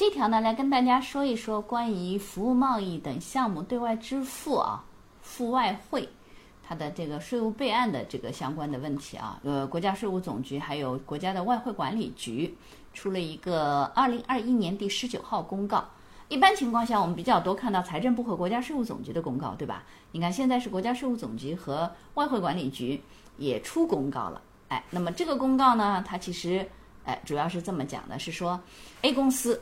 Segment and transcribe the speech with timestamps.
[0.00, 4.82] 这条呢，来跟大家说一说关于服务贸易等项目对外支付啊，
[5.20, 6.08] 付外汇，
[6.66, 9.38] 它的这个税务备案的这个相关的问题啊。
[9.44, 12.56] 呃，国家税务总局还有国家的外汇管理局
[12.94, 15.84] 出了一个二零二一年第十九号公告。
[16.30, 19.84] 一般情况下，我们比较多看到财政部和国家税务总局的公告，对吧？
[20.12, 22.98] 你看现在是国家税务总局和外汇管理局
[23.36, 26.66] 也出公告了，哎，那么这个公告呢，它其实
[27.04, 28.58] 哎主要是这么讲的，是说
[29.02, 29.60] A 公司。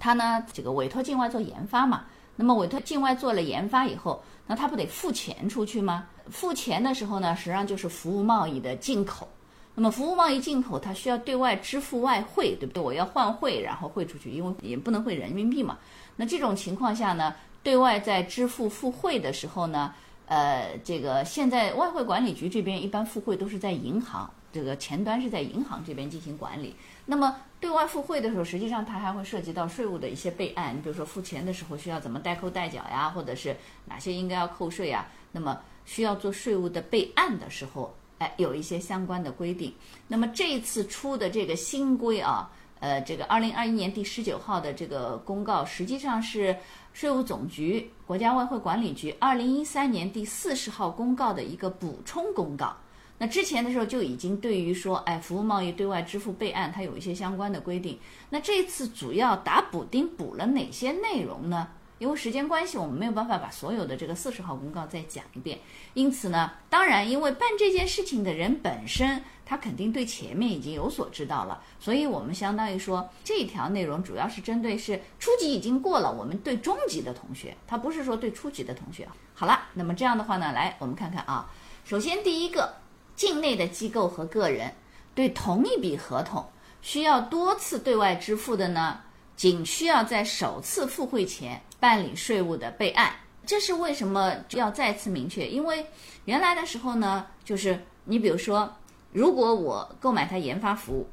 [0.00, 2.04] 他呢，这个委托境外做研发嘛，
[2.36, 6.06] 那么委托境外做了研发以后，那他不得付钱出去吗？
[6.30, 9.28] 付钱的时候呢，实际上就是服务贸易的进口。
[9.74, 12.82] 那么服务贸易进口，它需要对外支付外汇，对不对？
[12.82, 15.78] 我要换汇，然后汇出去，因为也不能汇人民币嘛。
[16.16, 19.94] 那这种情况下呢，对外在支付付汇的时候呢，
[20.26, 24.30] 呃，这个现在外汇管理局这边一般付汇都是在银行。
[24.52, 30.76] 这个前端是在银行这边进行管理，那么对外付汇的时候，实际上它还会涉及到税务的一些备案。
[30.76, 35.08] 你比如说付钱的时候需要怎么代扣代缴呀，或者是哪些应该要扣税啊？
[35.32, 39.72] 那么需要做税务的备案的时候，哎，有一些相关的规定。
[40.06, 46.54] 那么这一次出的这个新规啊，呃，这个二零二一年第十九号的这个公告，实际上是
[46.92, 52.76] 税务总局、国家外汇管理局二零一三年第四十号公告的一个补充公告。
[53.22, 57.96] 那之前的时候就已经对于说，哎，服务贸易对外支付备案，它有一些相关的规定。
[58.30, 61.68] 那这次主要打补丁补了哪些内容呢？
[62.00, 65.60] 因为时间关系，我们没有办法把所有的这个四十号公告再讲一遍。
[65.94, 79.06] 因此呢，当然，因为办这件事情的人本身，他肯定对前面已经有所知道了，所以我们相当于说这条内容主要是针对是初级已经过了，我们对中级的同学，他不是说对初级的同学。
[79.32, 81.48] 好了，那么这样的话呢，来我们看看啊，
[81.84, 82.81] 首先第一个。
[83.22, 84.68] 境内的机构和个人
[85.14, 86.44] 对同一笔合同
[86.80, 88.98] 需要多次对外支付的呢，
[89.36, 93.14] 仅需要在首次付汇前办理税务的备案。
[93.46, 95.46] 这是为什么要再次明确？
[95.46, 95.86] 因为
[96.24, 98.68] 原来的时候呢，就是你比如说，
[99.12, 101.08] 如果我购买他研发服务，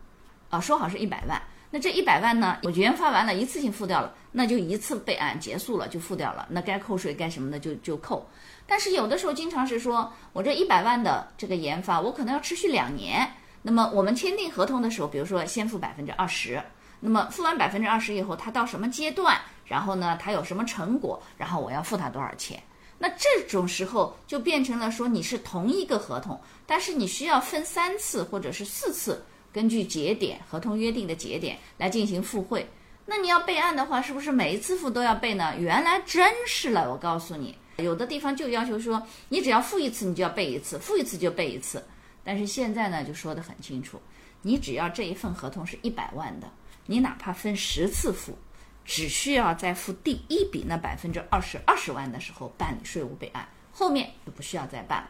[0.49, 1.39] 啊，说好是一百万，
[1.71, 8.27] 那这一百万呢，我研发完了，一次性付掉了，那就一次备案结束了，就付掉了，那该扣税该什么的就就扣。
[8.65, 13.29] 但是有的时候经常是说，我这一百万的这个研发，我可能要持续两年。
[13.61, 16.61] 那么我们签订合同的时候，比如说先付百分之二十，
[16.99, 22.61] 那么付完百分之二十以后，它到什么阶段，然后呢，它有什么成果，然后我要付他多少钱？
[22.97, 32.67] 那这种时候就变成了说你是同一个合同，但是你需要分三次或者是四次，根据节点合同约定的节点来进行付汇。
[33.05, 35.55] 那你要备案的话，是不是每一次付都要备呢？
[35.57, 37.55] 原来真是了，我告诉你。
[37.77, 41.83] 有的地方就要求说，你只要付一次，你就要备一次，付一次就备一次。
[42.23, 43.99] 但是现在呢，就说得很清楚，
[44.41, 46.47] 你只要这一份合同是一百万的，
[46.85, 48.37] 你哪怕分十次付，
[48.85, 55.09] 只需要在付第一笔那百分之二十二十万的时候办理税务备案，后面就不需要再办了。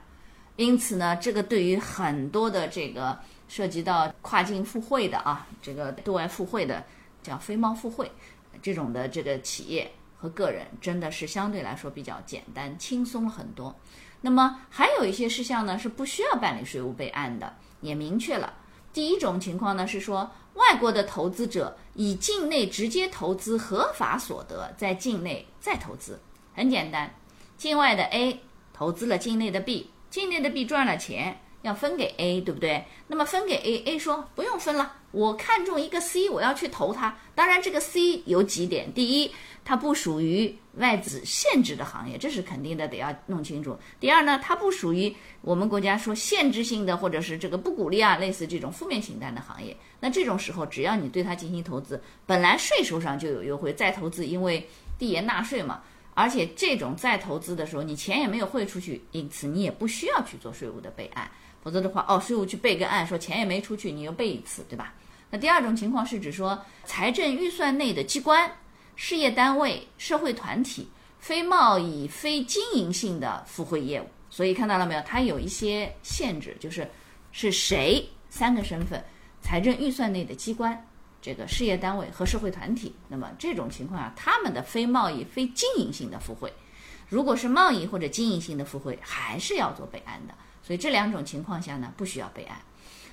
[0.56, 3.20] 因此呢，这个对于很多的这个
[3.50, 6.82] 涉及到跨境付汇的啊，这个对外付汇的，
[7.22, 8.10] 叫非贸付汇
[8.62, 9.92] 这种的这个企业。
[10.22, 13.74] 和个人真的是相对来说比较简单轻松了很多。
[14.20, 18.54] 那么还有一些事项呢是不需要办理税务备案的，也明确了。
[18.92, 26.20] 第一种情况呢是说，外国的投资者以境内直接投资合法所得，在境内再投资，
[26.54, 27.10] 很简单。
[27.56, 28.42] 境外的 A
[28.74, 31.40] 投资了境内的 B，境内的 B 赚了钱。
[31.62, 32.86] 要分给 A，对不对？
[33.08, 37.18] 那么分给 A，A 说不用分了，我看中一个 C，我要去投它。
[37.36, 39.32] 当然，这个 C 有几点：第一，
[39.66, 43.78] 它不属于外资限制的行业，这是肯定的，得要弄清楚。
[44.00, 49.76] 第二呢，它不属于我们国家说限制性的或者是这个不鼓励啊，类似这种负面清单的行业。
[50.00, 54.66] 那这种时候，只要你对它进行投资，本来税收上就有优惠，再投资，因为
[54.98, 55.82] 递延纳税嘛。
[56.14, 61.30] 而且这种再投资的时候，你钱也没有汇出去，因此你也不需要去做税务的备案。
[61.62, 64.94] 否则的话，哦，税务去备个案，说钱也没出去，你又备一次，对吧？
[65.30, 68.52] 那第二种情况是指说，财政预算内的机关、
[68.96, 70.88] 事业单位、社会团体、
[71.20, 74.08] 非贸易、非经营性的付汇业务。
[74.32, 75.02] 所以看到了没有？
[75.02, 76.90] 它有一些限制，就是
[77.32, 79.04] 是谁三个身份：
[79.42, 80.86] 财政预算内的机关、
[81.22, 82.96] 这个事业单位和社会团体。
[83.08, 86.52] 那么这种情况下，他们的非贸易、非经营性的付汇。
[87.08, 90.34] 如果是贸易或者经营性的付汇，还是要做备案的。
[90.70, 92.56] 所以这两种情况下呢，不需要备案。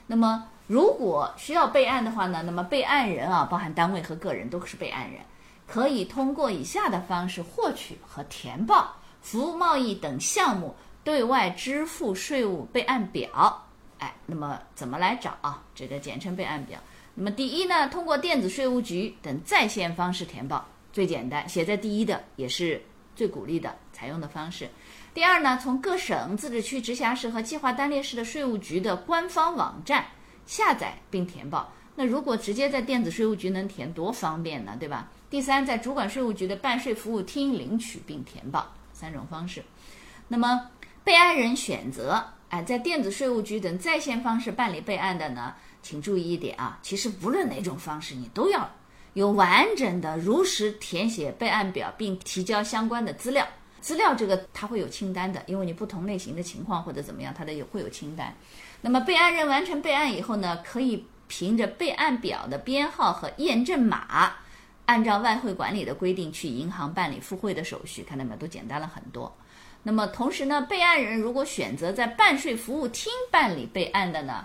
[0.06, 5.22] 那么如果需要备案的话呢，那么备案人啊，包含单位和个人都是备案人，
[5.66, 13.66] 可以通过以下的方式获取和填报服务贸易等项目对外支付税务备案表。
[14.00, 15.62] 哎，那么怎么来找啊？
[15.74, 16.78] 这个简称备案表。
[17.14, 20.62] 那么第一呢，通过电子税务局等在线方式填报，
[20.92, 24.68] 最简单，写在第一的也是最鼓励的采用的方式。
[25.16, 30.04] 第二呢，从各省、自治区、直辖市和计划单列市的税务局的官方网站
[30.44, 31.72] 下载并填报。
[31.94, 35.10] 那如果直接在电子税务局能填，多方便呢，对吧？
[35.30, 39.64] 第三，在主管税务局的办税服务厅领取并填报，三种方式。
[40.28, 40.68] 那么
[41.02, 45.54] 备案人选择，哎，在电子税务局等在线方式办理备案的呢？
[45.80, 48.70] 请注意一点啊，其实无论哪种方式，你都要
[49.14, 53.48] 有完整的如实填写备案表，并提交相关的资料。
[53.86, 58.34] 资料这个它会有清单的，因为你不同类型的情况或者怎么样，它的有会有清单。
[58.80, 64.32] 那么备案人完成备案以后呢，可以凭着备案表的编号和验证码，
[64.86, 69.32] 按照外汇管理的规定去银行办理付汇的手续，看到没有，都简单了很多。
[69.84, 74.44] 那么同时呢，备案人如果选择在办税服务厅办理备案的呢？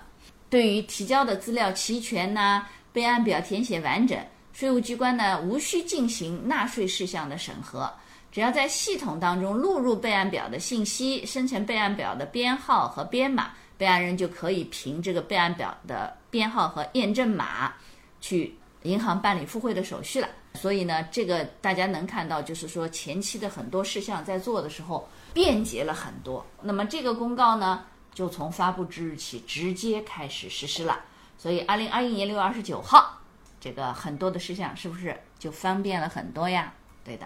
[0.52, 4.24] 对于提交的资料齐全呐，备案表填写完整，
[4.54, 7.92] 税务机关呢无需进行纳税事项的审核，
[8.32, 17.74] 只要在系统当中录入备案表的信息，生成备案表的编号和编码，备案人就可以凭这个备案表的编号和验证码，
[18.22, 20.30] 去银行办理付汇的手续了。
[20.54, 26.46] 所以呢，这个大家能看到，就是说前期的很多事项在做的时候便捷了很多。
[26.62, 27.86] 那么这个公告呢？
[28.14, 31.00] 就从发布之日起直接开始实施了，
[31.38, 33.18] 所以二零二一年六月二十九号，
[33.58, 36.74] 这个很多的事项是不是就方便了很多呀？
[37.06, 37.26] 对的，